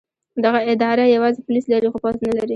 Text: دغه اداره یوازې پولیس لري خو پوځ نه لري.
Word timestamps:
دغه 0.43 0.59
اداره 0.73 1.03
یوازې 1.15 1.39
پولیس 1.45 1.65
لري 1.71 1.87
خو 1.91 1.97
پوځ 2.03 2.15
نه 2.27 2.31
لري. 2.37 2.49